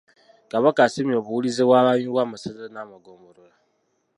[0.51, 3.55] Kabaka asiimye obuwulize bw’abaami b’amasaza n’amagombolola.